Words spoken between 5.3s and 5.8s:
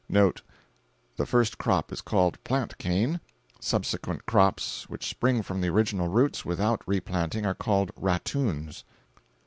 from the